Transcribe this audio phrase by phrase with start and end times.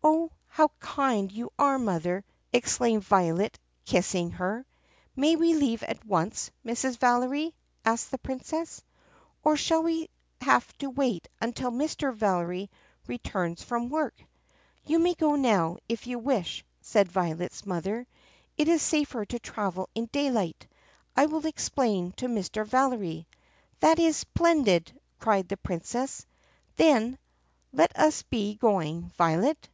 [0.00, 4.64] "Oh, how kind you are, mother!" exclaimed Violet kissing her.
[5.14, 6.96] "May we leave at once, Mrs.
[6.98, 7.54] Valery*?"
[7.84, 8.82] asked the Princess.
[9.44, 10.08] "Or shall we
[10.40, 12.12] have to wait until Mr.
[12.14, 12.70] Valery
[13.06, 18.06] returns from work *?" "You may go now, if you wish," said Violet's mother.
[18.56, 20.66] "It is safer to travel in daylight.
[21.16, 22.64] I will explain to Mr.
[22.66, 23.28] Valery."
[23.80, 24.90] "That is splendid!"
[25.20, 26.24] cried the Princess.
[26.76, 27.18] Then,
[27.72, 29.68] "Let us be going, Violet."